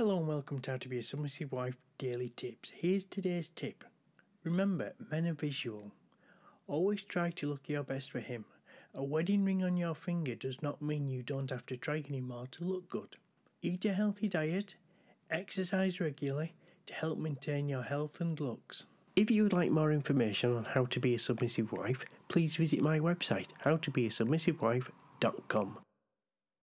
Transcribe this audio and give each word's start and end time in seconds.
Hello 0.00 0.16
and 0.16 0.26
welcome 0.26 0.60
to 0.60 0.70
How 0.70 0.78
to 0.78 0.88
Be 0.88 1.00
a 1.00 1.02
Submissive 1.02 1.52
Wife 1.52 1.76
Daily 1.98 2.30
Tips. 2.30 2.72
Here's 2.74 3.04
today's 3.04 3.50
tip. 3.50 3.84
Remember, 4.44 4.94
men 5.10 5.26
are 5.26 5.34
visual. 5.34 5.92
Always 6.66 7.02
try 7.02 7.28
to 7.32 7.46
look 7.46 7.68
your 7.68 7.82
best 7.82 8.10
for 8.10 8.20
him. 8.20 8.46
A 8.94 9.04
wedding 9.04 9.44
ring 9.44 9.62
on 9.62 9.76
your 9.76 9.94
finger 9.94 10.34
does 10.34 10.62
not 10.62 10.80
mean 10.80 11.10
you 11.10 11.22
don't 11.22 11.50
have 11.50 11.66
to 11.66 11.76
try 11.76 12.02
anymore 12.08 12.46
to 12.52 12.64
look 12.64 12.88
good. 12.88 13.16
Eat 13.60 13.84
a 13.84 13.92
healthy 13.92 14.26
diet, 14.26 14.74
exercise 15.30 16.00
regularly 16.00 16.54
to 16.86 16.94
help 16.94 17.18
maintain 17.18 17.68
your 17.68 17.82
health 17.82 18.22
and 18.22 18.40
looks. 18.40 18.86
If 19.16 19.30
you 19.30 19.42
would 19.42 19.52
like 19.52 19.70
more 19.70 19.92
information 19.92 20.56
on 20.56 20.64
how 20.64 20.86
to 20.86 20.98
be 20.98 21.14
a 21.14 21.18
submissive 21.18 21.72
wife, 21.72 22.06
please 22.28 22.56
visit 22.56 22.80
my 22.80 23.00
website, 23.00 23.48
howtobeasubmissivewife.com. 23.66 25.78